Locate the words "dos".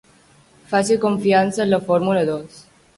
2.25-2.63